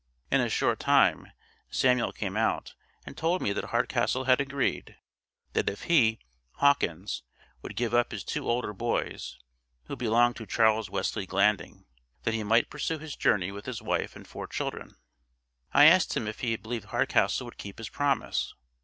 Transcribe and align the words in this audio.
In 0.31 0.41
a 0.41 0.49
short 0.49 0.79
time, 0.79 1.27
Samuel 1.69 2.11
came 2.11 2.35
out, 2.35 2.73
and 3.05 3.15
told 3.15 3.39
me 3.39 3.53
that 3.53 3.65
Hardcastle 3.65 4.23
had 4.23 4.41
agreed, 4.41 4.95
that 5.53 5.69
if 5.69 5.83
he, 5.83 6.17
Hawkins, 6.53 7.21
would 7.61 7.75
give 7.75 7.93
up 7.93 8.11
his 8.11 8.23
two 8.23 8.49
older 8.49 8.73
boys, 8.73 9.37
who 9.83 9.95
belonged 9.95 10.37
to 10.37 10.47
Charles 10.47 10.89
Wesley 10.89 11.27
Glanding; 11.27 11.85
then 12.23 12.33
he 12.33 12.43
might 12.43 12.71
pursue 12.71 12.97
his 12.97 13.15
journey 13.15 13.51
with 13.51 13.67
his 13.67 13.79
wife 13.79 14.15
and 14.15 14.27
four 14.27 14.47
children. 14.47 14.95
I 15.71 15.85
asked 15.85 16.17
him 16.17 16.27
if 16.27 16.39
he 16.39 16.55
believed 16.55 16.85
Hardcastle 16.85 17.45
would 17.45 17.59
keep 17.59 17.77
his 17.77 17.89
promise? 17.89 18.55